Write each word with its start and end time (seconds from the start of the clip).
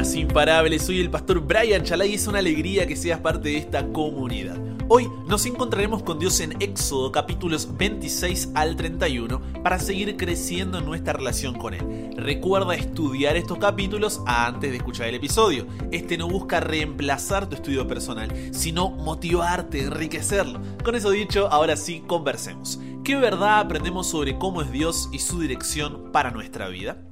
Imparables, 0.00 0.86
soy 0.86 0.98
el 0.98 1.10
pastor 1.10 1.40
Brian 1.40 1.84
Chalai 1.84 2.12
y 2.12 2.14
es 2.14 2.26
una 2.26 2.38
alegría 2.38 2.86
que 2.86 2.96
seas 2.96 3.20
parte 3.20 3.50
de 3.50 3.58
esta 3.58 3.86
comunidad. 3.92 4.58
Hoy 4.88 5.10
nos 5.28 5.44
encontraremos 5.44 6.02
con 6.02 6.18
Dios 6.18 6.40
en 6.40 6.60
Éxodo 6.62 7.12
capítulos 7.12 7.76
26 7.76 8.52
al 8.54 8.76
31 8.76 9.62
para 9.62 9.78
seguir 9.78 10.16
creciendo 10.16 10.78
en 10.78 10.86
nuestra 10.86 11.12
relación 11.12 11.54
con 11.54 11.74
Él. 11.74 12.14
Recuerda 12.16 12.74
estudiar 12.74 13.36
estos 13.36 13.58
capítulos 13.58 14.22
antes 14.26 14.70
de 14.70 14.78
escuchar 14.78 15.06
el 15.08 15.16
episodio. 15.16 15.66
Este 15.92 16.16
no 16.16 16.28
busca 16.28 16.60
reemplazar 16.60 17.46
tu 17.46 17.56
estudio 17.56 17.86
personal, 17.86 18.32
sino 18.52 18.88
motivarte, 18.88 19.82
enriquecerlo. 19.82 20.62
Con 20.82 20.94
eso 20.94 21.10
dicho, 21.10 21.46
ahora 21.52 21.76
sí 21.76 22.02
conversemos. 22.06 22.80
¿Qué 23.04 23.16
verdad 23.16 23.58
aprendemos 23.58 24.06
sobre 24.06 24.38
cómo 24.38 24.62
es 24.62 24.72
Dios 24.72 25.10
y 25.12 25.18
su 25.18 25.40
dirección 25.40 26.10
para 26.10 26.30
nuestra 26.30 26.68
vida? 26.68 27.09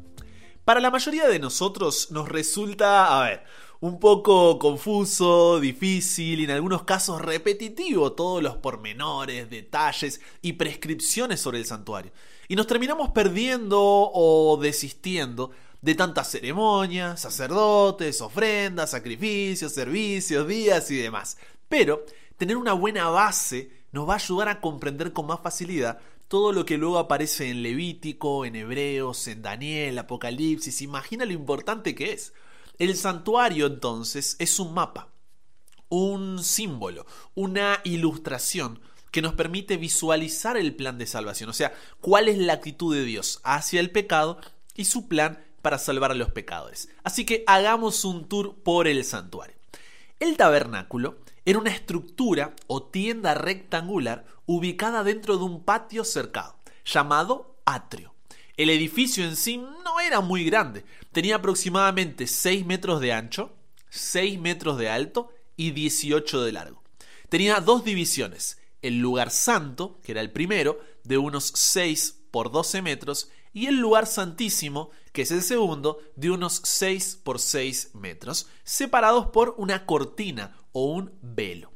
Para 0.69 0.83
la 0.83 0.91
mayoría 0.91 1.27
de 1.27 1.39
nosotros 1.39 2.11
nos 2.11 2.29
resulta, 2.29 3.19
a 3.19 3.25
ver, 3.25 3.43
un 3.81 3.99
poco 3.99 4.59
confuso, 4.59 5.59
difícil 5.61 6.41
y 6.41 6.45
en 6.45 6.51
algunos 6.51 6.83
casos 6.83 7.23
repetitivo 7.23 8.13
todos 8.13 8.43
los 8.43 8.59
pormenores, 8.59 9.49
detalles 9.49 10.21
y 10.43 10.53
prescripciones 10.53 11.41
sobre 11.41 11.57
el 11.57 11.65
santuario. 11.65 12.13
Y 12.49 12.55
nos 12.55 12.67
terminamos 12.67 13.09
perdiendo 13.13 13.81
o 13.81 14.59
desistiendo 14.61 15.53
de 15.81 15.95
tantas 15.95 16.31
ceremonias, 16.31 17.19
sacerdotes, 17.19 18.21
ofrendas, 18.21 18.91
sacrificios, 18.91 19.73
servicios, 19.73 20.47
días 20.47 20.91
y 20.91 20.97
demás. 20.97 21.39
Pero 21.71 22.05
tener 22.37 22.59
una 22.59 22.75
buena 22.75 23.09
base 23.09 23.71
nos 23.91 24.07
va 24.07 24.13
a 24.13 24.17
ayudar 24.17 24.49
a 24.49 24.61
comprender 24.61 25.15
con 25.15 25.29
más 25.29 25.41
facilidad 25.41 25.99
todo 26.29 26.53
lo 26.53 26.67
que 26.67 26.77
luego 26.77 26.99
aparece 26.99 27.49
en 27.49 27.63
Levítico, 27.63 28.45
en 28.45 28.55
Hebreos, 28.55 29.27
en 29.29 29.43
Daniel, 29.43 29.99
Apocalipsis. 29.99 30.83
Imagina 30.83 31.25
lo 31.25 31.33
importante 31.33 31.95
que 31.95 32.13
es. 32.13 32.35
El 32.79 32.97
santuario 32.97 33.67
entonces 33.67 34.37
es 34.39 34.61
un 34.61 34.75
mapa, 34.75 35.09
un 35.89 36.45
símbolo, 36.45 37.07
una 37.35 37.81
ilustración 37.83 38.81
que 39.11 39.23
nos 39.23 39.35
permite 39.35 39.79
visualizar 39.79 40.57
el 40.59 40.77
plan 40.77 40.99
de 40.99 41.07
salvación, 41.07 41.49
o 41.49 41.55
sea, 41.55 41.73
cuál 42.01 42.29
es 42.29 42.37
la 42.39 42.53
actitud 42.53 42.95
de 42.95 43.05
Dios 43.05 43.41
hacia 43.43 43.81
el 43.81 43.91
pecado 43.91 44.39
y 44.77 44.85
su 44.85 45.09
plan 45.09 45.43
para 45.63 45.79
salvar 45.79 46.13
a 46.13 46.15
los 46.15 46.31
pecadores. 46.31 46.89
Así 47.03 47.25
que 47.25 47.43
hagamos 47.47 48.05
un 48.05 48.29
tour 48.29 48.55
por 48.63 48.87
el 48.87 49.03
santuario. 49.05 49.57
El 50.21 50.37
tabernáculo 50.37 51.17
era 51.49 51.61
una 51.61 51.71
estructura 51.71 52.55
o 52.67 52.83
tienda 52.83 53.33
rectangular 53.33 54.27
ubicada 54.45 55.03
dentro 55.03 55.39
de 55.39 55.45
un 55.45 55.65
patio 55.65 56.05
cercado, 56.05 56.59
llamado 56.85 57.57
atrio. 57.65 58.15
El 58.59 58.69
edificio 58.69 59.25
en 59.25 59.35
sí 59.35 59.57
no 59.57 59.99
era 59.99 60.21
muy 60.21 60.45
grande, 60.45 60.85
tenía 61.11 61.37
aproximadamente 61.37 62.27
6 62.27 62.67
metros 62.67 63.01
de 63.01 63.15
ancho, 63.15 63.57
6 63.89 64.39
metros 64.39 64.77
de 64.77 64.91
alto 64.91 65.33
y 65.57 65.71
18 65.71 66.43
de 66.43 66.53
largo. 66.53 66.83
Tenía 67.31 67.61
dos 67.61 67.83
divisiones, 67.83 68.59
el 68.83 68.99
lugar 68.99 69.31
santo, 69.31 70.01
que 70.03 70.13
era 70.13 70.21
el 70.21 70.31
primero, 70.31 70.79
de 71.03 71.17
unos 71.17 71.51
6 71.55 72.25
por 72.31 72.53
12 72.53 72.83
metros, 72.83 73.31
y 73.55 73.69
el 73.69 73.77
lugar 73.77 74.07
santísimo, 74.07 74.91
que 75.13 75.23
es 75.23 75.31
el 75.31 75.43
segundo, 75.43 75.99
de 76.15 76.31
unos 76.31 76.61
6 76.63 77.21
por 77.25 77.39
6 77.39 77.93
metros, 77.95 78.49
separados 78.65 79.29
por 79.29 79.55
una 79.57 79.87
cortina 79.87 80.55
o 80.73 80.87
un 80.87 81.13
velo. 81.23 81.73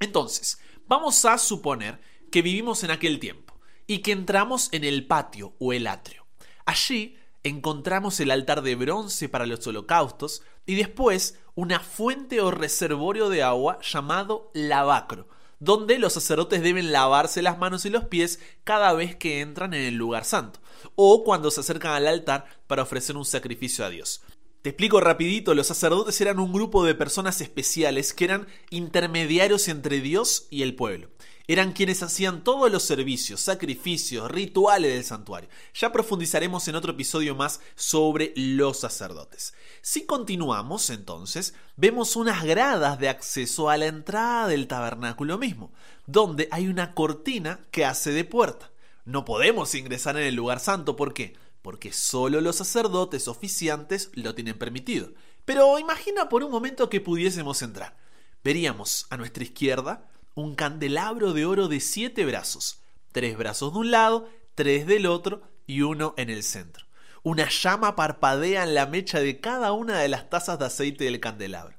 Entonces, 0.00 0.58
vamos 0.86 1.24
a 1.24 1.38
suponer 1.38 2.00
que 2.30 2.42
vivimos 2.42 2.82
en 2.84 2.90
aquel 2.90 3.18
tiempo 3.18 3.60
y 3.86 3.98
que 3.98 4.12
entramos 4.12 4.68
en 4.72 4.84
el 4.84 5.06
patio 5.06 5.54
o 5.58 5.72
el 5.72 5.86
atrio. 5.86 6.26
Allí 6.64 7.18
encontramos 7.44 8.20
el 8.20 8.30
altar 8.30 8.62
de 8.62 8.76
bronce 8.76 9.28
para 9.28 9.46
los 9.46 9.66
holocaustos 9.66 10.42
y 10.64 10.76
después 10.76 11.38
una 11.54 11.80
fuente 11.80 12.40
o 12.40 12.50
reservorio 12.50 13.28
de 13.28 13.42
agua 13.42 13.78
llamado 13.82 14.50
lavacro, 14.54 15.28
donde 15.58 15.98
los 15.98 16.14
sacerdotes 16.14 16.62
deben 16.62 16.92
lavarse 16.92 17.42
las 17.42 17.58
manos 17.58 17.84
y 17.84 17.90
los 17.90 18.04
pies 18.04 18.40
cada 18.64 18.92
vez 18.92 19.16
que 19.16 19.40
entran 19.40 19.74
en 19.74 19.82
el 19.82 19.94
lugar 19.94 20.24
santo, 20.24 20.60
o 20.94 21.24
cuando 21.24 21.50
se 21.50 21.60
acercan 21.60 21.92
al 21.92 22.06
altar 22.06 22.46
para 22.66 22.82
ofrecer 22.82 23.16
un 23.16 23.24
sacrificio 23.24 23.84
a 23.84 23.90
Dios. 23.90 24.22
Te 24.62 24.68
explico 24.68 25.00
rapidito, 25.00 25.56
los 25.56 25.66
sacerdotes 25.66 26.20
eran 26.20 26.38
un 26.38 26.52
grupo 26.52 26.84
de 26.84 26.94
personas 26.94 27.40
especiales 27.40 28.12
que 28.12 28.26
eran 28.26 28.46
intermediarios 28.70 29.66
entre 29.66 30.00
Dios 30.00 30.46
y 30.50 30.62
el 30.62 30.76
pueblo. 30.76 31.08
Eran 31.48 31.72
quienes 31.72 32.04
hacían 32.04 32.44
todos 32.44 32.70
los 32.70 32.84
servicios, 32.84 33.40
sacrificios, 33.40 34.30
rituales 34.30 34.94
del 34.94 35.02
santuario. 35.02 35.50
Ya 35.74 35.90
profundizaremos 35.90 36.68
en 36.68 36.76
otro 36.76 36.92
episodio 36.92 37.34
más 37.34 37.58
sobre 37.74 38.32
los 38.36 38.78
sacerdotes. 38.78 39.52
Si 39.80 40.06
continuamos, 40.06 40.90
entonces, 40.90 41.54
vemos 41.74 42.14
unas 42.14 42.44
gradas 42.44 43.00
de 43.00 43.08
acceso 43.08 43.68
a 43.68 43.76
la 43.76 43.86
entrada 43.86 44.46
del 44.46 44.68
tabernáculo 44.68 45.38
mismo, 45.38 45.72
donde 46.06 46.46
hay 46.52 46.68
una 46.68 46.94
cortina 46.94 47.58
que 47.72 47.84
hace 47.84 48.12
de 48.12 48.24
puerta. 48.24 48.70
No 49.04 49.24
podemos 49.24 49.74
ingresar 49.74 50.16
en 50.16 50.22
el 50.22 50.36
lugar 50.36 50.60
santo, 50.60 50.94
¿por 50.94 51.14
qué? 51.14 51.34
Porque 51.62 51.92
solo 51.92 52.40
los 52.40 52.56
sacerdotes 52.56 53.28
oficiantes 53.28 54.10
lo 54.14 54.34
tienen 54.34 54.58
permitido. 54.58 55.12
Pero 55.44 55.78
imagina 55.78 56.28
por 56.28 56.42
un 56.42 56.50
momento 56.50 56.90
que 56.90 57.00
pudiésemos 57.00 57.62
entrar. 57.62 57.96
Veríamos 58.44 59.06
a 59.10 59.16
nuestra 59.16 59.44
izquierda 59.44 60.10
un 60.34 60.54
candelabro 60.54 61.32
de 61.32 61.46
oro 61.46 61.68
de 61.68 61.80
siete 61.80 62.24
brazos, 62.24 62.80
tres 63.12 63.36
brazos 63.36 63.72
de 63.72 63.78
un 63.78 63.90
lado, 63.90 64.28
tres 64.54 64.86
del 64.86 65.06
otro 65.06 65.42
y 65.66 65.82
uno 65.82 66.14
en 66.16 66.30
el 66.30 66.42
centro. 66.42 66.86
Una 67.22 67.48
llama 67.48 67.94
parpadea 67.94 68.64
en 68.64 68.74
la 68.74 68.86
mecha 68.86 69.20
de 69.20 69.40
cada 69.40 69.72
una 69.72 69.98
de 69.98 70.08
las 70.08 70.28
tazas 70.28 70.58
de 70.58 70.66
aceite 70.66 71.04
del 71.04 71.20
candelabro. 71.20 71.76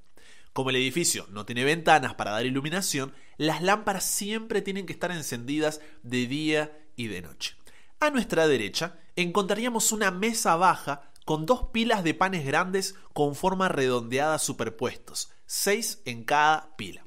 Como 0.54 0.70
el 0.70 0.76
edificio 0.76 1.26
no 1.32 1.46
tiene 1.46 1.64
ventanas 1.64 2.14
para 2.14 2.32
dar 2.32 2.46
iluminación, 2.46 3.14
las 3.38 3.62
lámparas 3.62 4.06
siempre 4.06 4.62
tienen 4.62 4.86
que 4.86 4.94
estar 4.94 5.12
encendidas 5.12 5.82
de 6.04 6.28
día 6.28 6.78
y 6.96 7.08
de 7.08 7.24
noche. 7.24 7.56
A 8.04 8.10
nuestra 8.10 8.48
derecha 8.50 9.00
encontraríamos 9.16 9.94
una 9.94 10.12
mesa 10.12 10.58
baja 10.58 11.10
con 11.24 11.46
dos 11.46 11.70
pilas 11.72 12.04
de 12.04 12.14
panes 12.14 12.46
grandes 12.46 12.96
con 13.14 13.34
forma 13.34 13.70
redondeada 13.70 14.40
superpuestos, 14.40 15.32
seis 15.46 16.02
en 16.04 16.26
cada 16.26 16.76
pila 16.76 17.06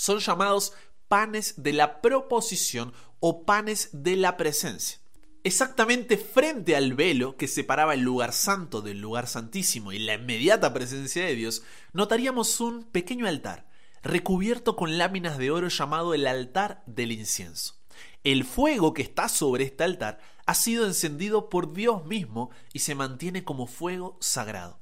son 0.00 0.18
llamados 0.18 0.72
panes 1.08 1.62
de 1.62 1.74
la 1.74 2.00
proposición 2.00 2.94
o 3.20 3.44
panes 3.44 3.90
de 3.92 4.16
la 4.16 4.38
presencia. 4.38 4.98
Exactamente 5.44 6.16
frente 6.16 6.74
al 6.74 6.94
velo 6.94 7.36
que 7.36 7.48
separaba 7.48 7.94
el 7.94 8.00
lugar 8.00 8.32
santo 8.32 8.80
del 8.80 9.00
lugar 9.00 9.26
santísimo 9.26 9.92
y 9.92 9.98
la 9.98 10.14
inmediata 10.14 10.72
presencia 10.72 11.24
de 11.24 11.34
Dios, 11.34 11.62
notaríamos 11.92 12.60
un 12.60 12.84
pequeño 12.84 13.26
altar, 13.26 13.68
recubierto 14.02 14.76
con 14.76 14.96
láminas 14.96 15.36
de 15.36 15.50
oro 15.50 15.68
llamado 15.68 16.14
el 16.14 16.26
altar 16.26 16.82
del 16.86 17.12
incienso. 17.12 17.79
El 18.22 18.44
fuego 18.44 18.92
que 18.92 19.00
está 19.00 19.30
sobre 19.30 19.64
este 19.64 19.82
altar 19.82 20.20
ha 20.44 20.54
sido 20.54 20.86
encendido 20.86 21.48
por 21.48 21.72
Dios 21.72 22.04
mismo 22.04 22.50
y 22.74 22.80
se 22.80 22.94
mantiene 22.94 23.44
como 23.44 23.66
fuego 23.66 24.18
sagrado. 24.20 24.78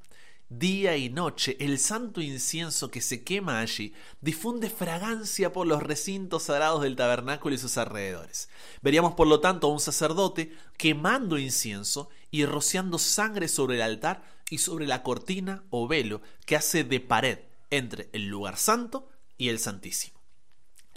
Día 0.49 0.97
y 0.97 1.09
noche 1.09 1.55
el 1.61 1.79
santo 1.79 2.19
incienso 2.19 2.91
que 2.91 2.99
se 2.99 3.23
quema 3.23 3.59
allí 3.59 3.93
difunde 4.19 4.69
fragancia 4.69 5.53
por 5.53 5.67
los 5.67 5.81
recintos 5.81 6.43
sagrados 6.43 6.81
del 6.81 6.97
tabernáculo 6.97 7.55
y 7.55 7.59
sus 7.59 7.77
alrededores. 7.77 8.49
Veríamos 8.81 9.13
por 9.13 9.27
lo 9.27 9.39
tanto 9.39 9.67
a 9.67 9.71
un 9.71 9.79
sacerdote 9.79 10.51
quemando 10.75 11.37
incienso 11.37 12.09
y 12.31 12.45
rociando 12.45 12.97
sangre 12.97 13.47
sobre 13.47 13.75
el 13.75 13.83
altar 13.83 14.23
y 14.49 14.57
sobre 14.57 14.85
la 14.85 15.01
cortina 15.01 15.63
o 15.69 15.87
velo 15.87 16.21
que 16.45 16.57
hace 16.57 16.83
de 16.83 16.99
pared 16.99 17.39
entre 17.69 18.09
el 18.11 18.27
lugar 18.27 18.57
santo 18.57 19.07
y 19.37 19.47
el 19.47 19.59
santísimo. 19.59 20.18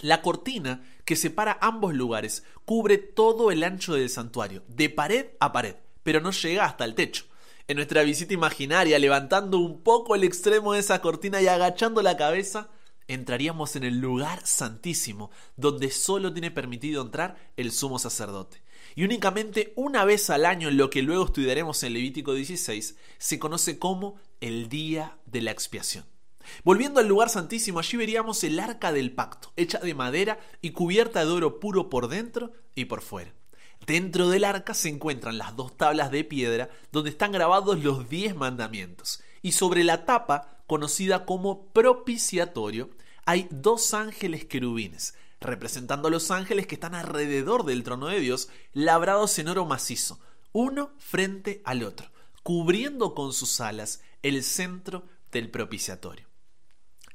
La 0.02 0.20
cortina 0.20 0.84
que 1.06 1.16
separa 1.16 1.56
ambos 1.62 1.94
lugares 1.94 2.44
cubre 2.66 2.98
todo 2.98 3.50
el 3.50 3.64
ancho 3.64 3.94
del 3.94 4.10
santuario, 4.10 4.62
de 4.68 4.90
pared 4.90 5.26
a 5.40 5.52
pared, 5.52 5.76
pero 6.02 6.20
no 6.20 6.30
llega 6.30 6.66
hasta 6.66 6.84
el 6.84 6.94
techo 6.94 7.24
en 7.68 7.76
nuestra 7.76 8.02
visita 8.02 8.34
imaginaria, 8.34 8.98
levantando 8.98 9.58
un 9.58 9.82
poco 9.82 10.14
el 10.14 10.24
extremo 10.24 10.72
de 10.72 10.80
esa 10.80 11.00
cortina 11.00 11.40
y 11.40 11.46
agachando 11.46 12.02
la 12.02 12.16
cabeza, 12.16 12.68
entraríamos 13.08 13.76
en 13.76 13.84
el 13.84 13.98
lugar 13.98 14.44
santísimo, 14.44 15.30
donde 15.56 15.90
solo 15.90 16.32
tiene 16.32 16.50
permitido 16.50 17.02
entrar 17.02 17.36
el 17.56 17.72
sumo 17.72 17.98
sacerdote. 17.98 18.62
Y 18.94 19.04
únicamente 19.04 19.72
una 19.76 20.04
vez 20.04 20.28
al 20.28 20.44
año, 20.44 20.68
en 20.68 20.76
lo 20.76 20.90
que 20.90 21.02
luego 21.02 21.24
estudiaremos 21.24 21.82
en 21.82 21.94
Levítico 21.94 22.34
16, 22.34 22.96
se 23.18 23.38
conoce 23.38 23.78
como 23.78 24.16
el 24.40 24.68
día 24.68 25.16
de 25.24 25.40
la 25.40 25.50
expiación. 25.50 26.04
Volviendo 26.64 27.00
al 27.00 27.08
lugar 27.08 27.28
santísimo, 27.28 27.78
allí 27.78 27.96
veríamos 27.96 28.44
el 28.44 28.58
arca 28.60 28.92
del 28.92 29.12
pacto, 29.12 29.52
hecha 29.56 29.78
de 29.78 29.94
madera 29.94 30.38
y 30.60 30.70
cubierta 30.70 31.24
de 31.24 31.30
oro 31.30 31.60
puro 31.60 31.88
por 31.88 32.08
dentro 32.08 32.52
y 32.74 32.86
por 32.86 33.02
fuera. 33.02 33.32
Dentro 33.86 34.28
del 34.28 34.44
arca 34.44 34.74
se 34.74 34.88
encuentran 34.88 35.38
las 35.38 35.56
dos 35.56 35.76
tablas 35.76 36.10
de 36.10 36.24
piedra 36.24 36.68
donde 36.92 37.10
están 37.10 37.32
grabados 37.32 37.82
los 37.82 38.08
diez 38.08 38.36
mandamientos. 38.36 39.22
Y 39.42 39.52
sobre 39.52 39.82
la 39.82 40.04
tapa, 40.04 40.58
conocida 40.66 41.24
como 41.24 41.66
propiciatorio, 41.72 42.90
hay 43.24 43.48
dos 43.50 43.92
ángeles 43.92 44.44
querubines, 44.44 45.14
representando 45.40 46.08
a 46.08 46.10
los 46.10 46.30
ángeles 46.30 46.66
que 46.66 46.76
están 46.76 46.94
alrededor 46.94 47.64
del 47.64 47.82
trono 47.82 48.06
de 48.06 48.20
Dios, 48.20 48.48
labrados 48.72 49.38
en 49.38 49.48
oro 49.48 49.64
macizo, 49.66 50.20
uno 50.52 50.92
frente 50.98 51.60
al 51.64 51.82
otro, 51.82 52.10
cubriendo 52.42 53.14
con 53.14 53.32
sus 53.32 53.60
alas 53.60 54.00
el 54.22 54.44
centro 54.44 55.04
del 55.32 55.50
propiciatorio. 55.50 56.31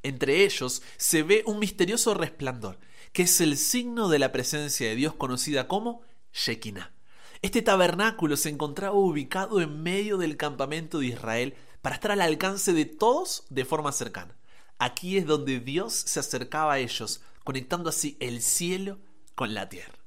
Entre 0.03 0.43
ellos 0.43 0.81
se 0.97 1.23
ve 1.23 1.43
un 1.45 1.59
misterioso 1.59 2.13
resplandor, 2.13 2.79
que 3.13 3.23
es 3.23 3.41
el 3.41 3.57
signo 3.57 4.09
de 4.09 4.19
la 4.19 4.31
presencia 4.31 4.87
de 4.87 4.95
Dios 4.95 5.13
conocida 5.13 5.67
como 5.67 6.01
Shekinah. 6.33 6.93
Este 7.41 7.61
tabernáculo 7.61 8.35
se 8.35 8.49
encontraba 8.49 8.95
ubicado 8.95 9.61
en 9.61 9.83
medio 9.83 10.17
del 10.17 10.37
campamento 10.37 10.99
de 10.99 11.07
Israel 11.07 11.55
para 11.81 11.95
estar 11.95 12.11
al 12.11 12.21
alcance 12.21 12.73
de 12.73 12.85
todos 12.85 13.45
de 13.49 13.65
forma 13.65 13.91
cercana. 13.91 14.37
Aquí 14.79 15.17
es 15.17 15.25
donde 15.25 15.59
Dios 15.59 15.93
se 15.93 16.19
acercaba 16.19 16.73
a 16.73 16.79
ellos, 16.79 17.21
conectando 17.43 17.89
así 17.89 18.17
el 18.19 18.41
cielo 18.41 18.99
con 19.35 19.53
la 19.53 19.69
tierra. 19.69 19.97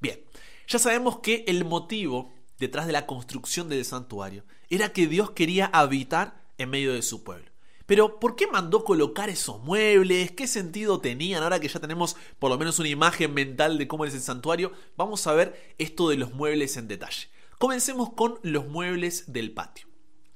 Bien, 0.00 0.20
ya 0.68 0.78
sabemos 0.78 1.18
que 1.20 1.44
el 1.48 1.64
motivo 1.64 2.32
detrás 2.58 2.86
de 2.86 2.92
la 2.92 3.06
construcción 3.06 3.68
del 3.68 3.84
santuario 3.84 4.44
era 4.70 4.92
que 4.92 5.06
Dios 5.06 5.30
quería 5.30 5.66
habitar 5.66 6.44
en 6.58 6.70
medio 6.70 6.92
de 6.92 7.02
su 7.02 7.22
pueblo. 7.22 7.50
Pero, 7.86 8.18
¿por 8.18 8.34
qué 8.34 8.48
mandó 8.48 8.84
colocar 8.84 9.30
esos 9.30 9.60
muebles? 9.62 10.32
¿Qué 10.32 10.48
sentido 10.48 11.00
tenían? 11.00 11.42
Ahora 11.42 11.60
que 11.60 11.68
ya 11.68 11.78
tenemos 11.78 12.16
por 12.40 12.50
lo 12.50 12.58
menos 12.58 12.80
una 12.80 12.88
imagen 12.88 13.32
mental 13.32 13.78
de 13.78 13.86
cómo 13.86 14.04
es 14.04 14.12
el 14.12 14.20
santuario, 14.20 14.72
vamos 14.96 15.26
a 15.26 15.32
ver 15.32 15.74
esto 15.78 16.08
de 16.08 16.16
los 16.16 16.34
muebles 16.34 16.76
en 16.76 16.88
detalle. 16.88 17.28
Comencemos 17.58 18.12
con 18.12 18.40
los 18.42 18.66
muebles 18.66 19.32
del 19.32 19.52
patio. 19.52 19.86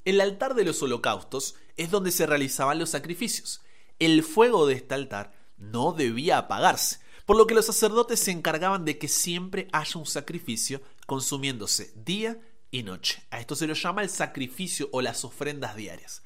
El 0.04 0.20
altar 0.20 0.54
de 0.54 0.64
los 0.64 0.80
holocaustos 0.82 1.56
es 1.76 1.90
donde 1.90 2.12
se 2.12 2.24
realizaban 2.24 2.78
los 2.78 2.90
sacrificios. 2.90 3.60
El 3.98 4.22
fuego 4.22 4.66
de 4.66 4.74
este 4.74 4.94
altar 4.94 5.32
no 5.58 5.92
debía 5.92 6.38
apagarse, 6.38 7.00
por 7.26 7.36
lo 7.36 7.46
que 7.46 7.54
los 7.54 7.66
sacerdotes 7.66 8.20
se 8.20 8.30
encargaban 8.30 8.84
de 8.84 8.96
que 8.96 9.08
siempre 9.08 9.68
haya 9.72 9.98
un 9.98 10.06
sacrificio 10.06 10.80
consumiéndose 11.06 11.92
día 11.96 12.40
y 12.70 12.84
noche. 12.84 13.24
A 13.30 13.40
esto 13.40 13.56
se 13.56 13.66
lo 13.66 13.74
llama 13.74 14.02
el 14.02 14.08
sacrificio 14.08 14.88
o 14.92 15.02
las 15.02 15.24
ofrendas 15.24 15.76
diarias. 15.76 16.22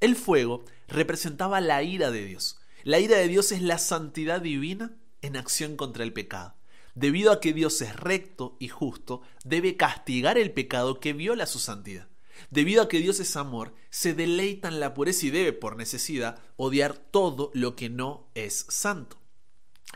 El 0.00 0.14
fuego 0.14 0.64
representaba 0.88 1.60
la 1.60 1.82
ira 1.82 2.10
de 2.10 2.24
Dios. 2.24 2.58
La 2.84 3.00
ira 3.00 3.16
de 3.16 3.28
Dios 3.28 3.50
es 3.52 3.62
la 3.62 3.78
santidad 3.78 4.40
divina 4.40 4.96
en 5.22 5.36
acción 5.36 5.76
contra 5.76 6.04
el 6.04 6.12
pecado. 6.12 6.54
Debido 6.94 7.32
a 7.32 7.40
que 7.40 7.52
Dios 7.52 7.80
es 7.82 7.96
recto 7.96 8.56
y 8.58 8.68
justo, 8.68 9.22
debe 9.44 9.76
castigar 9.76 10.38
el 10.38 10.52
pecado 10.52 11.00
que 11.00 11.12
viola 11.12 11.46
su 11.46 11.58
santidad. 11.58 12.08
Debido 12.50 12.82
a 12.82 12.88
que 12.88 13.00
Dios 13.00 13.20
es 13.20 13.36
amor, 13.36 13.74
se 13.90 14.14
deleita 14.14 14.68
en 14.68 14.80
la 14.80 14.94
pureza 14.94 15.26
y 15.26 15.30
debe, 15.30 15.52
por 15.52 15.76
necesidad, 15.76 16.38
odiar 16.56 16.96
todo 16.96 17.50
lo 17.54 17.76
que 17.76 17.88
no 17.88 18.30
es 18.34 18.66
santo. 18.68 19.18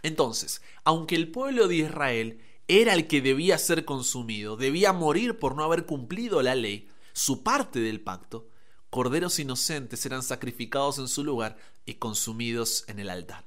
Entonces, 0.03 0.63
aunque 0.85 1.17
el 1.17 1.31
pueblo 1.31 1.69
de 1.69 1.77
Israel 1.77 2.41
era 2.69 2.95
el 2.95 3.07
que 3.07 3.21
debía 3.21 3.59
ser 3.59 3.85
consumido, 3.85 4.57
debía 4.57 4.93
morir 4.93 5.39
por 5.39 5.57
no 5.57 5.65
haber 5.65 5.87
cumplido 5.87 6.43
la 6.43 6.55
ley, 6.55 6.89
su 7.13 7.43
parte 7.43 7.81
del 7.81 8.01
pacto, 8.01 8.50
corderos 8.91 9.39
inocentes 9.39 10.05
eran 10.05 10.23
sacrificados 10.23 10.99
en 10.99 11.09
su 11.09 11.25
lugar 11.25 11.57
y 11.87 11.95
consumidos 11.95 12.85
en 12.89 12.99
el 12.99 13.09
altar. 13.09 13.45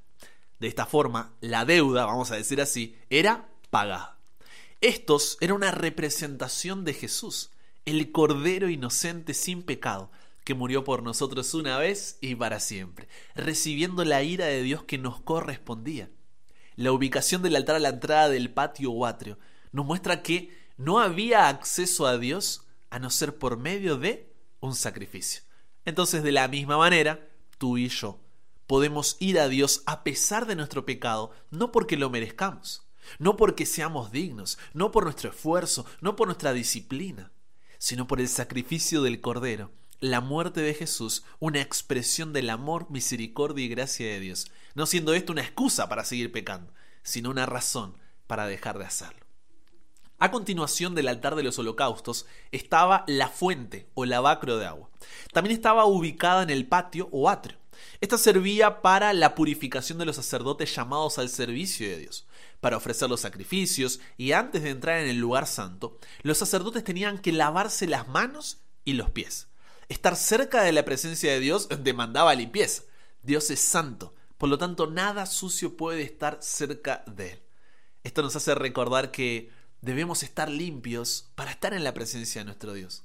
De 0.60 0.68
esta 0.68 0.86
forma, 0.86 1.34
la 1.42 1.66
deuda, 1.66 2.06
vamos 2.06 2.32
a 2.32 2.36
decir 2.36 2.62
así, 2.62 2.98
era 3.10 3.50
pagada. 3.70 4.18
Estos 4.80 5.38
era 5.42 5.54
una 5.54 5.72
representación 5.72 6.86
de 6.86 6.94
Jesús, 6.94 7.52
el 7.86 8.12
cordero 8.12 8.70
inocente 8.70 9.34
sin 9.34 9.64
pecado, 9.64 10.10
que 10.44 10.54
murió 10.54 10.84
por 10.84 11.04
nosotros 11.04 11.54
una 11.54 11.78
vez 11.78 12.18
y 12.22 12.36
para 12.36 12.60
siempre, 12.60 13.08
recibiendo 13.36 14.04
la 14.04 14.24
ira 14.24 14.46
de 14.46 14.62
Dios 14.62 14.84
que 14.84 14.98
nos 14.98 15.22
correspondía. 15.22 16.10
La 16.76 16.92
ubicación 16.92 17.42
del 17.42 17.56
altar 17.56 17.76
a 17.76 17.80
la 17.80 17.90
entrada 17.90 18.30
del 18.30 18.52
patio 18.52 18.92
o 18.92 19.06
atrio 19.06 19.38
nos 19.72 19.86
muestra 19.86 20.24
que 20.24 20.54
no 20.78 21.00
había 21.00 21.48
acceso 21.48 22.08
a 22.08 22.18
Dios 22.18 22.66
a 22.90 23.00
no 23.00 23.10
ser 23.10 23.38
por 23.38 23.58
medio 23.58 23.98
de 23.98 24.33
un 24.64 24.76
sacrificio. 24.76 25.42
Entonces, 25.86 26.24
de 26.24 26.32
la 26.32 26.48
misma 26.48 26.78
manera, 26.78 27.30
tú 27.58 27.78
y 27.78 27.90
yo 27.90 28.20
podemos 28.66 29.18
ir 29.20 29.40
a 29.40 29.50
Dios 29.50 29.84
a 29.86 30.04
pesar 30.04 30.46
de 30.46 30.56
nuestro 30.56 30.86
pecado, 30.86 31.32
no 31.52 31.72
porque 31.72 31.98
lo 31.98 32.10
merezcamos, 32.10 32.88
no 33.20 33.36
porque 33.36 33.66
seamos 33.66 34.12
dignos, 34.12 34.58
no 34.74 34.92
por 34.92 35.04
nuestro 35.04 35.32
esfuerzo, 35.32 35.86
no 36.00 36.16
por 36.16 36.28
nuestra 36.28 36.54
disciplina, 36.54 37.32
sino 37.78 38.08
por 38.08 38.22
el 38.22 38.30
sacrificio 38.30 39.02
del 39.02 39.20
Cordero, 39.20 39.72
la 40.00 40.22
muerte 40.22 40.62
de 40.62 40.74
Jesús, 40.74 41.26
una 41.40 41.60
expresión 41.60 42.32
del 42.32 42.50
amor, 42.50 42.90
misericordia 42.90 43.66
y 43.66 43.70
gracia 43.70 44.08
de 44.08 44.22
Dios, 44.22 44.48
no 44.76 44.86
siendo 44.86 45.14
esto 45.14 45.34
una 45.34 45.42
excusa 45.42 45.90
para 45.90 46.06
seguir 46.06 46.32
pecando, 46.32 46.74
sino 47.04 47.30
una 47.30 47.46
razón 47.46 47.98
para 48.28 48.48
dejar 48.48 48.80
de 48.80 48.86
hacerlo. 48.86 49.23
A 50.24 50.32
continuación 50.32 50.96
del 50.96 51.10
altar 51.10 51.36
de 51.36 51.44
los 51.44 51.60
holocaustos 51.60 52.26
estaba 52.54 53.04
la 53.08 53.28
fuente 53.28 53.90
o 53.94 54.06
lavacro 54.06 54.58
de 54.58 54.66
agua. 54.66 54.90
También 55.34 55.54
estaba 55.54 55.84
ubicada 55.84 56.44
en 56.44 56.50
el 56.50 56.66
patio 56.66 57.10
o 57.12 57.30
atrio. 57.30 57.58
Esta 58.00 58.18
servía 58.18 58.82
para 58.82 59.12
la 59.12 59.36
purificación 59.36 59.98
de 59.98 60.06
los 60.06 60.16
sacerdotes 60.16 60.74
llamados 60.74 61.18
al 61.18 61.28
servicio 61.28 61.90
de 61.90 61.98
Dios, 61.98 62.26
para 62.62 62.78
ofrecer 62.78 63.10
los 63.10 63.20
sacrificios 63.20 64.00
y 64.16 64.32
antes 64.32 64.64
de 64.64 64.70
entrar 64.70 65.00
en 65.00 65.10
el 65.10 65.18
lugar 65.18 65.46
santo, 65.46 66.00
los 66.22 66.38
sacerdotes 66.38 66.86
tenían 66.86 67.18
que 67.18 67.34
lavarse 67.34 67.86
las 67.86 68.08
manos 68.08 68.62
y 68.86 68.94
los 68.94 69.10
pies. 69.10 69.50
Estar 69.90 70.16
cerca 70.16 70.64
de 70.64 70.72
la 70.72 70.86
presencia 70.86 71.34
de 71.34 71.42
Dios 71.42 71.68
demandaba 71.84 72.34
limpieza. 72.34 72.84
Dios 73.24 73.50
es 73.50 73.60
santo, 73.60 74.16
por 74.38 74.48
lo 74.48 74.58
tanto 74.58 74.88
nada 74.88 75.26
sucio 75.26 75.76
puede 75.76 76.02
estar 76.04 76.38
cerca 76.40 77.04
de 77.08 77.32
él. 77.32 77.40
Esto 78.06 78.22
nos 78.22 78.38
hace 78.38 78.56
recordar 78.56 79.12
que 79.12 79.52
debemos 79.84 80.24
estar 80.24 80.50
limpios 80.50 81.30
para 81.36 81.52
estar 81.52 81.74
en 81.74 81.84
la 81.84 81.94
presencia 81.94 82.40
de 82.42 82.46
nuestro 82.46 82.74
Dios. 82.74 83.04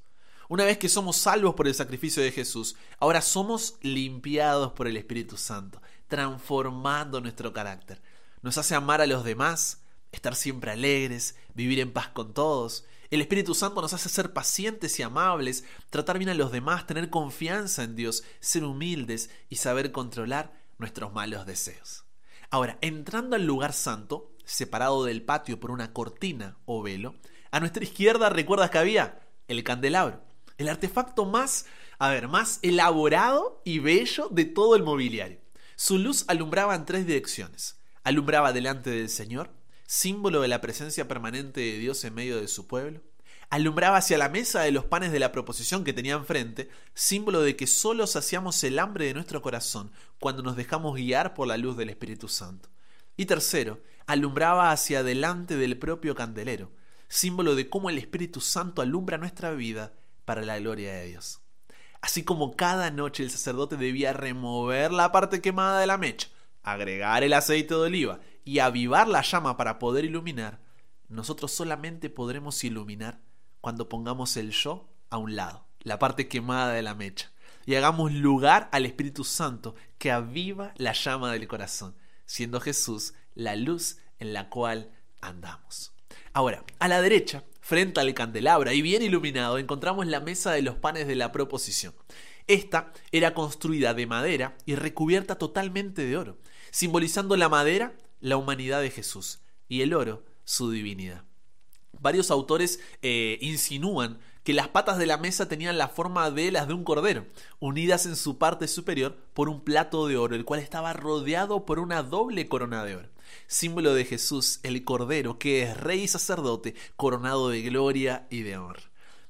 Una 0.49 0.65
vez 0.65 0.79
que 0.79 0.89
somos 0.89 1.17
salvos 1.17 1.55
por 1.55 1.67
el 1.67 1.75
sacrificio 1.75 2.23
de 2.23 2.31
Jesús, 2.31 2.77
ahora 3.01 3.21
somos 3.21 3.75
limpiados 3.83 4.73
por 4.73 4.87
el 4.87 4.97
Espíritu 4.97 5.37
Santo, 5.37 5.83
transformando 6.07 7.21
nuestro 7.21 7.53
carácter. 7.53 8.01
Nos 8.43 8.59
hace 8.59 8.77
amar 8.77 9.01
a 9.01 9.07
los 9.07 9.25
demás, 9.25 9.83
estar 10.13 10.37
siempre 10.37 10.71
alegres, 10.71 11.35
vivir 11.53 11.81
en 11.81 11.93
paz 11.93 12.09
con 12.09 12.33
todos. 12.33 12.85
El 13.11 13.21
Espíritu 13.21 13.55
Santo 13.55 13.83
nos 13.83 13.93
hace 13.93 14.09
ser 14.09 14.33
pacientes 14.33 14.99
y 15.01 15.03
amables, 15.03 15.65
tratar 15.91 16.19
bien 16.19 16.31
a 16.31 16.35
los 16.35 16.53
demás, 16.53 16.87
tener 16.87 17.11
confianza 17.11 17.83
en 17.83 17.97
Dios, 17.97 18.23
ser 18.39 18.63
humildes 18.63 19.31
y 19.49 19.57
saber 19.57 19.91
controlar 19.91 20.53
nuestros 20.79 21.13
malos 21.13 21.45
deseos. 21.45 22.05
Ahora, 22.51 22.79
entrando 22.81 23.35
al 23.35 23.45
lugar 23.45 23.73
santo, 23.73 24.33
separado 24.49 25.05
del 25.05 25.23
patio 25.23 25.61
por 25.61 25.71
una 25.71 25.93
cortina 25.93 26.57
o 26.65 26.83
velo, 26.83 27.15
a 27.51 27.61
nuestra 27.61 27.85
izquierda 27.85 28.31
recuerdas 28.31 28.71
que 28.71 28.79
había 28.79 29.21
el 29.47 29.63
candelabro, 29.63 30.23
el 30.57 30.69
artefacto 30.69 31.25
más, 31.25 31.67
a 31.99 32.09
ver, 32.09 32.29
más 32.29 32.59
elaborado 32.63 33.63
y 33.65 33.79
bello 33.79 34.29
de 34.31 34.45
todo 34.45 34.75
el 34.75 34.83
mobiliario. 34.83 35.39
Su 35.77 35.99
luz 35.99 36.25
alumbraba 36.29 36.75
en 36.75 36.85
tres 36.85 37.07
direcciones. 37.07 37.79
Alumbraba 38.03 38.53
delante 38.53 38.91
del 38.91 39.09
Señor, 39.09 39.51
símbolo 39.87 40.41
de 40.41 40.49
la 40.49 40.61
presencia 40.61 41.07
permanente 41.07 41.61
de 41.61 41.79
Dios 41.79 42.03
en 42.05 42.15
medio 42.15 42.41
de 42.41 42.49
su 42.49 42.67
pueblo. 42.67 43.01
Alumbraba 43.51 43.99
hacia 43.99 44.19
la 44.19 44.29
mesa 44.29 44.63
de 44.63 44.73
los 44.73 44.85
panes 44.85 45.13
de 45.13 45.21
la 45.21 45.33
proposición 45.33 45.85
que 45.85 45.93
tenía 45.93 46.15
enfrente, 46.15 46.69
símbolo 46.95 47.41
de 47.41 47.57
que 47.57 47.67
solo 47.67 48.07
saciamos 48.07 48.63
el 48.65 48.79
hambre 48.79 49.07
de 49.07 49.15
nuestro 49.15 49.41
corazón 49.41 49.93
cuando 50.19 50.43
nos 50.43 50.57
dejamos 50.57 50.97
guiar 50.97 51.35
por 51.35 51.49
la 51.49 51.57
luz 51.57 51.77
del 51.77 51.91
Espíritu 51.91 52.29
Santo. 52.29 52.69
Y 53.17 53.27
tercero, 53.27 53.81
alumbraba 54.09 54.73
hacia 54.73 55.03
delante 55.03 55.59
del 55.59 55.79
propio 55.79 56.15
candelero, 56.15 56.73
símbolo 57.09 57.55
de 57.55 57.69
cómo 57.69 57.91
el 57.91 57.99
Espíritu 57.99 58.41
Santo 58.41 58.81
alumbra 58.81 59.19
nuestra 59.19 59.51
vida 59.53 59.93
para 60.25 60.41
la 60.43 60.59
gloria 60.59 60.95
de 60.95 61.09
Dios. 61.09 61.43
Así 62.01 62.25
como 62.25 62.57
cada 62.57 62.91
noche 62.91 63.23
el 63.23 63.31
sacerdote 63.31 63.77
debía 63.77 64.15
remover 64.15 64.93
la 64.93 65.13
parte 65.13 65.43
quemada 65.43 65.79
de 65.79 65.87
la 65.87 65.99
mecha, 65.99 66.29
agregar 66.63 67.23
el 67.23 67.35
aceite 67.35 67.75
de 67.75 67.81
oliva 67.81 68.21
y 68.47 68.61
avivar 68.61 69.09
la 69.09 69.21
llama 69.21 69.59
para 69.59 69.79
poder 69.79 70.07
iluminar, 70.07 70.59
nosotros 71.09 71.53
solamente 71.53 72.09
podremos 72.09 72.65
iluminar 72.65 73.21
cuando 73.61 73.91
pongamos 73.91 74.39
el 74.39 74.53
yo 74.53 74.89
a 75.11 75.19
un 75.19 75.37
lado, 75.37 75.67
la 75.81 75.99
parte 75.99 76.29
quemada 76.29 76.73
de 76.73 76.83
la 76.83 76.95
mecha, 76.95 77.31
y 77.67 77.75
hagamos 77.75 78.13
lugar 78.13 78.71
al 78.73 78.87
Espíritu 78.87 79.23
Santo 79.23 79.75
que 79.99 80.11
aviva 80.11 80.73
la 80.79 80.95
llama 80.95 81.31
del 81.31 81.47
corazón 81.47 81.95
siendo 82.29 82.61
Jesús 82.61 83.15
la 83.39 83.57
luz 83.57 83.99
en 84.19 84.35
la 84.35 84.51
cual 84.51 84.91
andamos. 85.21 85.93
Ahora, 86.33 86.65
a 86.81 86.89
la 86.89 87.01
derecha, 87.01 87.45
frente 87.61 88.01
al 88.01 88.13
candelabro 88.13 88.73
y 88.73 88.83
bien 88.83 89.01
iluminado, 89.03 89.59
encontramos 89.59 90.07
la 90.07 90.21
mesa 90.21 90.53
de 90.53 90.63
los 90.63 90.75
panes 90.75 91.07
de 91.07 91.15
la 91.15 91.33
proposición. 91.33 91.95
Esta 92.49 92.93
era 93.13 93.35
construida 93.35 93.95
de 93.95 94.07
madera 94.07 94.57
y 94.67 94.75
recubierta 94.75 95.37
totalmente 95.37 96.05
de 96.05 96.17
oro, 96.17 96.39
simbolizando 96.71 97.37
la 97.37 97.49
madera 97.49 97.95
la 98.21 98.37
humanidad 98.37 98.83
de 98.83 98.91
Jesús 98.91 99.41
y 99.69 99.83
el 99.83 99.95
oro 99.95 100.25
su 100.45 100.71
divinidad. 100.71 101.25
Varios 102.01 102.31
autores 102.31 102.81
eh, 103.03 103.39
insinúan 103.41 104.19
que 104.43 104.55
las 104.55 104.69
patas 104.69 104.99
de 104.99 105.07
la 105.07 105.19
mesa 105.19 105.47
tenían 105.47 105.79
la 105.79 105.89
forma 105.89 106.31
de 106.31 106.51
las 106.51 106.69
de 106.69 106.75
un 106.75 106.85
cordero, 106.85 107.27
unidas 107.61 108.07
en 108.07 108.17
su 108.17 108.39
parte 108.39 108.67
superior 108.67 109.17
por 109.35 109.49
un 109.49 109.63
plato 109.63 110.07
de 110.07 110.17
oro, 110.17 110.35
el 110.35 110.45
cual 110.45 110.61
estaba 110.61 110.95
rodeado 110.95 111.67
por 111.67 111.79
una 111.79 112.03
doble 112.03 112.49
corona 112.49 112.83
de 112.85 112.97
oro, 112.97 113.09
símbolo 113.47 113.95
de 113.95 114.05
Jesús, 114.05 114.61
el 114.63 114.85
cordero, 114.85 115.39
que 115.39 115.63
es 115.63 115.77
rey 115.77 116.03
y 116.03 116.09
sacerdote, 116.09 116.75
coronado 116.97 117.49
de 117.49 117.63
gloria 117.63 118.27
y 118.31 118.43
de 118.43 118.57
honor. 118.57 118.81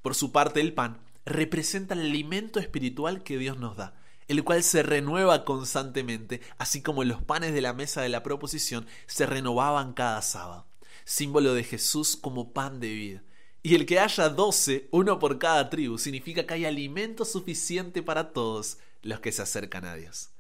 Por 0.03 0.15
su 0.15 0.33
parte, 0.33 0.61
el 0.61 0.75
pan 0.75 1.01
representa 1.25 1.95
el 1.95 2.01
alimento 2.01 2.61
espiritual 2.61 3.23
que 3.23 3.39
Dios 3.39 3.59
nos 3.59 3.77
da, 3.77 3.95
el 4.29 4.45
cual 4.45 4.63
se 4.63 4.83
renueva 4.83 5.45
constantemente, 5.45 6.41
así 6.59 6.83
como 6.83 7.05
los 7.05 7.23
panes 7.23 7.53
de 7.53 7.61
la 7.61 7.73
mesa 7.73 8.03
de 8.03 8.09
la 8.09 8.23
proposición 8.23 8.87
se 9.07 9.27
renovaban 9.27 9.95
cada 9.95 10.23
sábado, 10.23 10.67
símbolo 11.05 11.55
de 11.55 11.65
Jesús 11.65 12.17
como 12.17 12.53
pan 12.53 12.81
de 12.81 12.93
vida. 12.93 13.23
Y 13.63 13.75
el 13.75 13.87
que 13.87 13.99
haya 13.99 14.29
doce, 14.29 14.89
uno 14.93 15.19
por 15.19 15.39
cada 15.39 15.69
tribu, 15.69 15.99
significa 15.99 16.47
que 16.47 16.55
hay 16.55 16.65
alimento 16.65 17.25
suficiente 17.25 18.03
para 18.03 18.33
todos 18.33 18.79
los 19.03 19.21
que 19.21 19.33
se 19.33 19.43
acercan 19.43 19.85
a 19.85 19.95
Dios. 19.95 20.31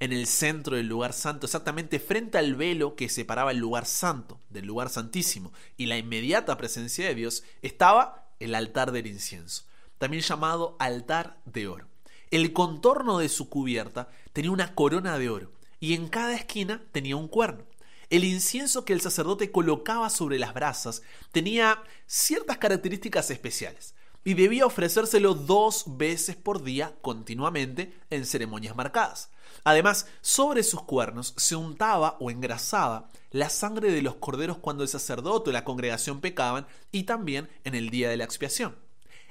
En 0.00 0.12
el 0.12 0.26
centro 0.28 0.76
del 0.76 0.86
lugar 0.86 1.12
santo, 1.12 1.46
exactamente 1.46 1.98
frente 1.98 2.38
al 2.38 2.54
velo 2.54 2.94
que 2.94 3.08
separaba 3.08 3.50
el 3.50 3.58
lugar 3.58 3.84
santo 3.84 4.38
del 4.48 4.64
lugar 4.64 4.90
santísimo 4.90 5.52
y 5.76 5.86
la 5.86 5.98
inmediata 5.98 6.56
presencia 6.56 7.08
de 7.08 7.16
Dios, 7.16 7.42
estaba 7.62 8.28
el 8.38 8.54
altar 8.54 8.92
del 8.92 9.08
incienso, 9.08 9.64
también 9.98 10.22
llamado 10.22 10.76
altar 10.78 11.40
de 11.46 11.66
oro. 11.66 11.88
El 12.30 12.52
contorno 12.52 13.18
de 13.18 13.28
su 13.28 13.48
cubierta 13.48 14.08
tenía 14.32 14.52
una 14.52 14.74
corona 14.76 15.18
de 15.18 15.30
oro 15.30 15.52
y 15.80 15.94
en 15.94 16.08
cada 16.08 16.36
esquina 16.36 16.82
tenía 16.92 17.16
un 17.16 17.26
cuerno. 17.26 17.64
El 18.08 18.22
incienso 18.22 18.84
que 18.84 18.92
el 18.92 19.00
sacerdote 19.00 19.50
colocaba 19.50 20.10
sobre 20.10 20.38
las 20.38 20.54
brasas 20.54 21.02
tenía 21.32 21.82
ciertas 22.06 22.58
características 22.58 23.30
especiales 23.30 23.94
y 24.24 24.34
debía 24.34 24.66
ofrecérselo 24.66 25.34
dos 25.34 25.84
veces 25.96 26.36
por 26.36 26.62
día 26.62 26.94
continuamente 27.02 27.98
en 28.10 28.26
ceremonias 28.26 28.76
marcadas. 28.76 29.30
Además, 29.64 30.06
sobre 30.20 30.62
sus 30.62 30.82
cuernos 30.82 31.34
se 31.36 31.56
untaba 31.56 32.16
o 32.20 32.30
engrasaba 32.30 33.08
la 33.30 33.50
sangre 33.50 33.90
de 33.90 34.02
los 34.02 34.16
corderos 34.16 34.58
cuando 34.58 34.82
el 34.82 34.88
sacerdote 34.88 35.50
o 35.50 35.52
la 35.52 35.64
congregación 35.64 36.20
pecaban 36.20 36.66
y 36.92 37.04
también 37.04 37.48
en 37.64 37.74
el 37.74 37.90
día 37.90 38.08
de 38.08 38.16
la 38.16 38.24
expiación. 38.24 38.76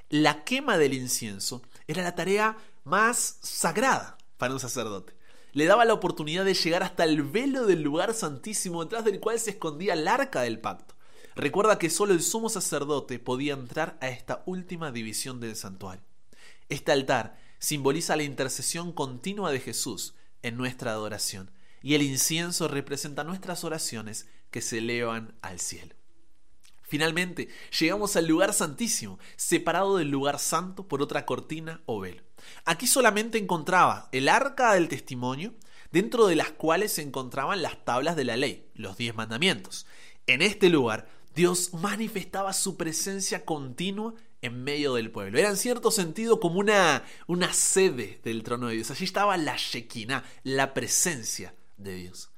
La 0.10 0.43
quema 0.43 0.77
del 0.77 0.93
incienso 0.93 1.62
era 1.88 2.03
la 2.03 2.15
tarea 2.15 2.57
más 2.84 3.39
sagrada 3.41 4.17
para 4.38 4.53
un 4.53 4.60
sacerdote 4.60 5.17
le 5.57 5.65
daba 5.65 5.86
la 5.86 5.96
oportunidad 5.96 6.46
de 6.46 6.53
llegar 6.53 6.84
hasta 6.84 7.03
el 7.03 7.24
velo 7.24 7.65
del 7.65 7.81
lugar 7.81 8.13
santísimo 8.13 8.84
detrás 8.84 9.05
del 9.05 9.19
cual 9.19 9.39
se 9.39 9.50
escondía 9.50 9.93
el 9.93 10.07
arca 10.07 10.41
del 10.41 10.60
pacto. 10.60 10.93
Recuerda 11.36 11.79
que 11.79 11.89
solo 11.89 12.13
el 12.13 12.22
sumo 12.22 12.50
sacerdote 12.50 13.17
podía 13.17 13.53
entrar 13.53 13.98
a 14.00 14.10
esta 14.10 14.43
última 14.46 14.91
división 14.91 15.39
del 15.39 15.55
santuario. 15.55 16.03
Este 16.69 16.91
altar 16.91 17.39
simboliza 17.57 18.15
la 18.15 18.22
intercesión 18.22 18.91
continua 18.91 19.51
de 19.51 19.60
Jesús 19.60 20.13
en 20.41 20.58
nuestra 20.58 20.91
adoración 20.91 21.51
y 21.82 21.96
el 21.96 22.01
incienso 22.01 22.67
representa 22.67 23.24
nuestras 23.24 23.63
oraciones 23.63 24.27
que 24.51 24.62
se 24.62 24.79
elevan 24.79 25.36
al 25.41 25.60
cielo. 25.60 25.96
Finalmente, 26.84 27.50
llegamos 27.77 28.15
al 28.15 28.27
lugar 28.27 28.53
santísimo, 28.53 29.20
separado 29.36 29.98
del 29.98 30.10
lugar 30.10 30.39
santo 30.39 30.88
por 30.88 31.01
otra 31.01 31.25
cortina 31.25 31.82
o 31.86 32.00
velo. 32.00 32.24
Aquí 32.63 32.88
solamente 32.88 33.38
encontraba 33.38 34.08
el 34.13 34.29
arca 34.29 34.74
del 34.74 34.88
testimonio, 34.88 35.53
dentro 35.91 36.27
de 36.27 36.38
las 36.38 36.51
cuales 36.51 36.94
se 36.94 37.01
encontraban 37.01 37.62
las 37.62 37.84
tablas 37.84 38.15
de 38.15 38.24
la 38.24 38.38
ley, 38.38 38.70
los 38.74 38.98
diez 38.98 39.15
mandamientos. 39.15 39.86
En 40.27 40.41
este 40.41 40.70
lugar, 40.70 41.10
Dios 41.36 41.74
manifestaba 41.74 42.53
su 42.53 42.77
presencia 42.77 43.44
continua 43.44 44.15
en 44.41 44.63
medio 44.63 44.94
del 44.94 45.12
pueblo. 45.12 45.39
Era 45.39 45.50
en 45.50 45.58
cierto 45.58 45.91
sentido 45.91 46.39
como 46.39 46.60
una, 46.60 47.03
una 47.27 47.53
sede 47.53 48.20
del 48.24 48.44
trono 48.44 48.67
de 48.67 48.75
Dios. 48.75 48.91
Allí 48.91 49.06
estaba 49.06 49.38
la 49.38 49.56
Shekinah, 49.58 50.24
la 50.44 50.74
presencia 50.74 51.56
de 51.77 51.96
Dios. 51.96 52.32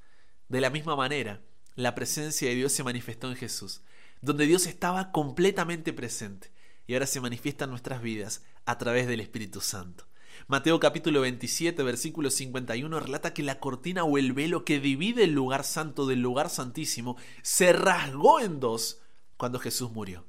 De 0.48 0.62
la 0.62 0.70
misma 0.70 0.96
manera, 0.96 1.42
la 1.76 1.96
presencia 1.96 2.50
de 2.50 2.56
Dios 2.56 2.72
se 2.72 2.84
manifestó 2.84 3.30
en 3.30 3.36
Jesús 3.36 3.82
donde 4.22 4.46
Dios 4.46 4.66
estaba 4.66 5.12
completamente 5.12 5.94
presente 5.94 6.52
y 6.88 6.94
ahora 6.94 7.06
se 7.06 7.22
manifiesta 7.22 7.66
en 7.66 7.72
nuestras 7.72 8.02
vidas 8.02 8.44
a 8.66 8.78
través 8.78 9.08
del 9.08 9.20
Espíritu 9.20 9.62
Santo. 9.62 10.06
Mateo 10.48 10.80
capítulo 10.80 11.22
27, 11.22 11.84
versículo 11.84 12.32
51 12.32 13.00
relata 13.00 13.34
que 13.34 13.44
la 13.44 13.60
cortina 13.60 14.04
o 14.04 14.18
el 14.18 14.34
velo 14.34 14.66
que 14.66 14.80
divide 14.80 15.26
el 15.26 15.32
lugar 15.32 15.64
santo 15.64 16.08
del 16.08 16.22
lugar 16.22 16.50
santísimo 16.50 17.18
se 17.44 17.74
rasgó 17.74 18.40
en 18.40 18.60
dos 18.60 19.02
cuando 19.38 19.60
Jesús 19.60 19.92
murió. 19.92 20.26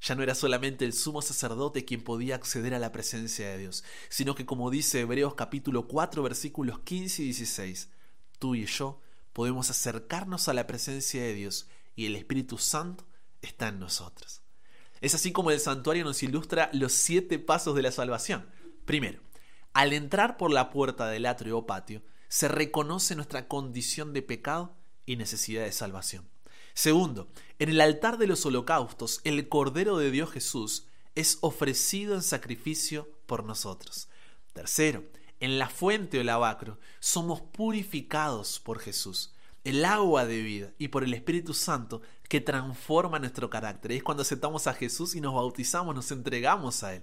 Ya 0.00 0.14
no 0.14 0.22
era 0.22 0.34
solamente 0.34 0.84
el 0.84 0.92
sumo 0.92 1.22
sacerdote 1.22 1.84
quien 1.84 2.02
podía 2.02 2.36
acceder 2.36 2.74
a 2.74 2.78
la 2.78 2.92
presencia 2.92 3.48
de 3.48 3.58
Dios, 3.58 3.84
sino 4.08 4.34
que 4.34 4.46
como 4.46 4.70
dice 4.70 5.00
Hebreos 5.00 5.34
capítulo 5.34 5.88
4 5.88 6.22
versículos 6.22 6.78
15 6.80 7.22
y 7.22 7.24
16, 7.26 7.90
tú 8.38 8.54
y 8.54 8.66
yo 8.66 9.00
podemos 9.32 9.70
acercarnos 9.70 10.48
a 10.48 10.54
la 10.54 10.66
presencia 10.66 11.22
de 11.22 11.34
Dios 11.34 11.68
y 11.96 12.06
el 12.06 12.16
Espíritu 12.16 12.58
Santo 12.58 13.06
está 13.42 13.68
en 13.68 13.80
nosotros. 13.80 14.42
Es 15.00 15.14
así 15.14 15.32
como 15.32 15.50
el 15.50 15.60
santuario 15.60 16.04
nos 16.04 16.22
ilustra 16.22 16.70
los 16.72 16.92
siete 16.92 17.38
pasos 17.38 17.74
de 17.74 17.82
la 17.82 17.92
salvación. 17.92 18.48
Primero, 18.84 19.20
al 19.72 19.92
entrar 19.92 20.36
por 20.36 20.50
la 20.50 20.70
puerta 20.70 21.08
del 21.08 21.26
atrio 21.26 21.58
o 21.58 21.66
patio, 21.66 22.02
se 22.28 22.48
reconoce 22.48 23.14
nuestra 23.14 23.48
condición 23.48 24.12
de 24.12 24.22
pecado 24.22 24.76
y 25.06 25.16
necesidad 25.16 25.64
de 25.64 25.72
salvación. 25.72 26.28
Segundo, 26.74 27.28
en 27.58 27.70
el 27.70 27.80
altar 27.80 28.18
de 28.18 28.26
los 28.26 28.44
holocaustos, 28.46 29.20
el 29.24 29.48
Cordero 29.48 29.98
de 29.98 30.10
Dios 30.10 30.30
Jesús 30.30 30.86
es 31.14 31.38
ofrecido 31.40 32.14
en 32.14 32.22
sacrificio 32.22 33.08
por 33.26 33.44
nosotros. 33.44 34.08
Tercero, 34.52 35.04
en 35.40 35.58
la 35.58 35.68
fuente 35.68 36.20
o 36.20 36.24
lavacro 36.24 36.78
somos 37.00 37.40
purificados 37.40 38.60
por 38.60 38.78
Jesús 38.78 39.32
el 39.64 39.84
agua 39.84 40.24
de 40.24 40.40
vida 40.40 40.72
y 40.78 40.88
por 40.88 41.04
el 41.04 41.12
Espíritu 41.12 41.52
Santo 41.52 42.00
que 42.28 42.40
transforma 42.40 43.18
nuestro 43.18 43.50
carácter. 43.50 43.92
Es 43.92 44.02
cuando 44.02 44.22
aceptamos 44.22 44.66
a 44.66 44.74
Jesús 44.74 45.14
y 45.14 45.20
nos 45.20 45.34
bautizamos, 45.34 45.94
nos 45.94 46.10
entregamos 46.10 46.82
a 46.84 46.94
Él. 46.94 47.02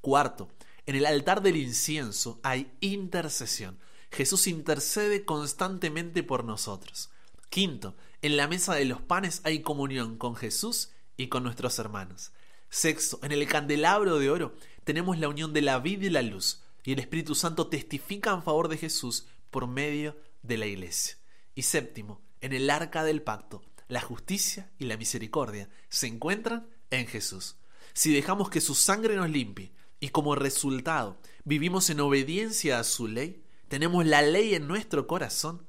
Cuarto, 0.00 0.48
en 0.86 0.96
el 0.96 1.04
altar 1.04 1.42
del 1.42 1.56
incienso 1.56 2.40
hay 2.42 2.72
intercesión. 2.80 3.78
Jesús 4.10 4.46
intercede 4.46 5.26
constantemente 5.26 6.22
por 6.22 6.44
nosotros. 6.44 7.10
Quinto, 7.50 7.94
en 8.20 8.36
la 8.36 8.48
mesa 8.48 8.74
de 8.74 8.84
los 8.84 9.00
panes 9.00 9.40
hay 9.44 9.62
comunión 9.62 10.18
con 10.18 10.34
Jesús 10.34 10.90
y 11.16 11.28
con 11.28 11.44
nuestros 11.44 11.78
hermanos. 11.78 12.32
Sexto, 12.68 13.20
en 13.22 13.32
el 13.32 13.46
candelabro 13.46 14.18
de 14.18 14.30
oro 14.30 14.54
tenemos 14.84 15.18
la 15.18 15.28
unión 15.28 15.52
de 15.52 15.62
la 15.62 15.78
vida 15.78 16.06
y 16.06 16.10
la 16.10 16.22
luz, 16.22 16.62
y 16.84 16.92
el 16.92 16.98
Espíritu 16.98 17.34
Santo 17.34 17.68
testifica 17.68 18.32
en 18.32 18.42
favor 18.42 18.68
de 18.68 18.76
Jesús 18.76 19.26
por 19.50 19.66
medio 19.66 20.16
de 20.42 20.58
la 20.58 20.66
iglesia. 20.66 21.16
Y 21.54 21.62
séptimo, 21.62 22.20
en 22.40 22.52
el 22.52 22.68
arca 22.70 23.04
del 23.04 23.22
pacto, 23.22 23.62
la 23.88 24.00
justicia 24.00 24.70
y 24.78 24.86
la 24.86 24.96
misericordia 24.96 25.68
se 25.88 26.08
encuentran 26.08 26.68
en 26.90 27.06
Jesús. 27.06 27.56
Si 27.94 28.12
dejamos 28.12 28.50
que 28.50 28.60
su 28.60 28.74
sangre 28.74 29.16
nos 29.16 29.30
limpie 29.30 29.72
y 30.00 30.08
como 30.10 30.34
resultado 30.34 31.18
vivimos 31.44 31.88
en 31.90 32.00
obediencia 32.00 32.78
a 32.78 32.84
su 32.84 33.06
ley, 33.06 33.42
tenemos 33.68 34.06
la 34.06 34.22
ley 34.22 34.54
en 34.54 34.66
nuestro 34.66 35.06
corazón, 35.06 35.66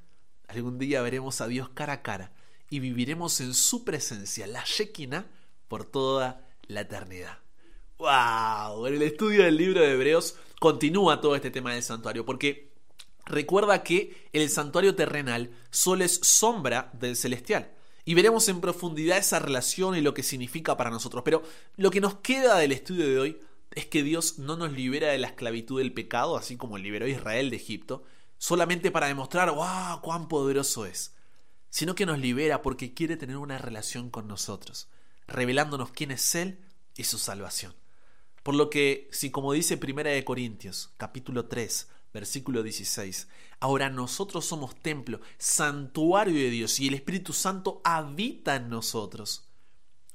algún 0.47 0.79
día 0.79 1.01
veremos 1.01 1.41
a 1.41 1.47
Dios 1.47 1.69
cara 1.69 1.93
a 1.93 2.01
cara 2.01 2.33
y 2.69 2.79
viviremos 2.79 3.39
en 3.41 3.53
su 3.53 3.83
presencia, 3.83 4.47
la 4.47 4.63
Shekinah, 4.65 5.25
por 5.67 5.85
toda 5.85 6.47
la 6.67 6.81
eternidad. 6.81 7.39
¡Wow! 7.97 8.87
En 8.87 8.95
el 8.95 9.01
estudio 9.01 9.43
del 9.43 9.57
libro 9.57 9.81
de 9.81 9.91
Hebreos 9.91 10.35
continúa 10.59 11.21
todo 11.21 11.35
este 11.35 11.51
tema 11.51 11.73
del 11.73 11.83
santuario, 11.83 12.25
porque 12.25 12.69
Recuerda 13.29 13.83
que 13.83 14.27
el 14.33 14.49
santuario 14.49 14.95
terrenal 14.95 15.51
solo 15.69 16.03
es 16.03 16.19
sombra 16.23 16.89
del 16.93 17.15
celestial. 17.15 17.71
Y 18.03 18.15
veremos 18.15 18.49
en 18.49 18.59
profundidad 18.59 19.19
esa 19.19 19.37
relación 19.37 19.95
y 19.95 20.01
lo 20.01 20.15
que 20.15 20.23
significa 20.23 20.75
para 20.75 20.89
nosotros. 20.89 21.21
Pero 21.23 21.43
lo 21.77 21.91
que 21.91 22.01
nos 22.01 22.15
queda 22.15 22.57
del 22.57 22.71
estudio 22.71 23.05
de 23.07 23.19
hoy 23.19 23.39
es 23.75 23.85
que 23.85 24.01
Dios 24.01 24.39
no 24.39 24.57
nos 24.57 24.71
libera 24.71 25.09
de 25.09 25.19
la 25.19 25.27
esclavitud 25.27 25.77
del 25.77 25.93
pecado, 25.93 26.37
así 26.37 26.57
como 26.57 26.79
liberó 26.79 27.05
a 27.05 27.09
Israel 27.09 27.51
de 27.51 27.57
Egipto, 27.57 28.03
solamente 28.39 28.89
para 28.89 29.05
demostrar, 29.05 29.51
wow, 29.51 30.01
cuán 30.01 30.27
poderoso 30.27 30.87
es, 30.87 31.13
sino 31.69 31.95
que 31.95 32.05
nos 32.05 32.19
libera 32.19 32.61
porque 32.61 32.93
quiere 32.93 33.17
tener 33.17 33.37
una 33.37 33.57
relación 33.57 34.09
con 34.09 34.27
nosotros, 34.27 34.87
revelándonos 35.27 35.91
quién 35.91 36.11
es 36.11 36.35
Él 36.35 36.59
y 36.95 37.03
su 37.03 37.17
salvación. 37.17 37.75
Por 38.43 38.55
lo 38.55 38.69
que, 38.69 39.07
si 39.11 39.31
como 39.31 39.53
dice 39.53 39.77
Primera 39.77 40.11
de 40.11 40.23
Corintios, 40.23 40.91
capítulo 40.97 41.45
3, 41.45 41.87
versículo 42.13 42.63
16. 42.63 43.27
Ahora 43.59 43.89
nosotros 43.89 44.45
somos 44.45 44.75
templo, 44.75 45.19
santuario 45.37 46.33
de 46.33 46.49
Dios 46.49 46.79
y 46.79 46.87
el 46.87 46.93
Espíritu 46.95 47.33
Santo 47.33 47.81
habita 47.83 48.55
en 48.55 48.69
nosotros. 48.69 49.45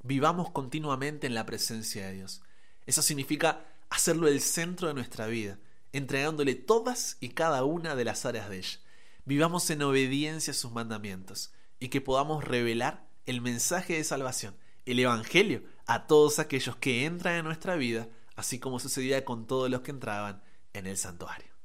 Vivamos 0.03 0.51
continuamente 0.51 1.27
en 1.27 1.35
la 1.35 1.45
presencia 1.45 2.07
de 2.07 2.13
Dios. 2.13 2.41
Eso 2.85 3.01
significa 3.01 3.65
hacerlo 3.89 4.27
el 4.27 4.41
centro 4.41 4.87
de 4.87 4.93
nuestra 4.93 5.27
vida, 5.27 5.57
entregándole 5.93 6.55
todas 6.55 7.17
y 7.19 7.29
cada 7.29 7.63
una 7.63 7.95
de 7.95 8.05
las 8.05 8.25
áreas 8.25 8.49
de 8.49 8.57
ella. 8.57 8.79
Vivamos 9.27 9.67
en 9.71 9.81
obediencia 9.81 10.51
a 10.51 10.53
sus 10.53 10.71
mandamientos 10.71 11.51
y 11.79 11.89
que 11.89 11.99
podamos 11.99 12.43
revelar 12.43 13.07
el 13.25 13.41
mensaje 13.41 13.93
de 13.93 14.03
salvación, 14.03 14.55
el 14.85 14.99
Evangelio, 14.99 15.63
a 15.87 16.05
todos 16.05 16.37
aquellos 16.37 16.75
que 16.75 17.05
entran 17.05 17.33
en 17.35 17.45
nuestra 17.45 17.75
vida, 17.75 18.07
así 18.35 18.59
como 18.59 18.79
sucedía 18.79 19.25
con 19.25 19.47
todos 19.47 19.71
los 19.71 19.81
que 19.81 19.89
entraban 19.89 20.43
en 20.73 20.85
el 20.85 20.97
santuario 20.97 21.55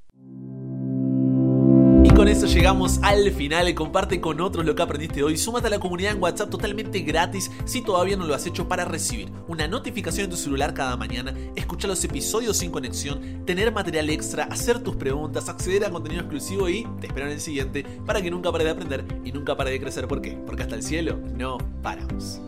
eso 2.29 2.47
llegamos 2.47 3.01
al 3.03 3.31
final. 3.33 3.75
Comparte 3.75 4.21
con 4.21 4.41
otros 4.41 4.67
lo 4.67 4.75
que 4.75 4.83
aprendiste 4.83 5.23
hoy. 5.23 5.37
Súmate 5.37 5.69
a 5.69 5.71
la 5.71 5.79
comunidad 5.79 6.13
en 6.13 6.23
WhatsApp 6.23 6.51
totalmente 6.51 7.01
gratis 7.01 7.51
si 7.65 7.83
todavía 7.83 8.17
no 8.17 8.27
lo 8.27 8.35
has 8.35 8.47
hecho 8.47 8.69
para 8.69 8.85
recibir 8.85 9.31
una 9.49 9.69
notificación 9.69 10.25
en 10.25 10.31
tu 10.31 10.37
celular 10.37 10.75
cada 10.75 10.97
mañana, 10.97 11.35
escuchar 11.57 11.89
los 11.89 12.05
episodios 12.05 12.59
sin 12.59 12.71
conexión, 12.71 13.45
tener 13.47 13.73
material 13.73 14.11
extra, 14.11 14.45
hacer 14.45 14.81
tus 14.81 14.97
preguntas, 14.97 15.49
acceder 15.49 15.85
a 15.85 15.91
contenido 15.91 16.23
exclusivo 16.23 16.69
y 16.69 16.87
te 17.01 17.07
espero 17.07 17.27
en 17.27 17.33
el 17.33 17.41
siguiente 17.41 17.85
para 18.05 18.21
que 18.21 18.31
nunca 18.31 18.53
pare 18.53 18.65
de 18.65 18.71
aprender 18.71 19.05
y 19.25 19.33
nunca 19.33 19.57
pare 19.57 19.71
de 19.71 19.81
crecer. 19.81 20.07
¿Por 20.07 20.21
qué? 20.21 20.33
Porque 20.47 20.63
hasta 20.63 20.75
el 20.75 20.83
cielo 20.83 21.19
no 21.37 21.59
paramos. 21.83 22.41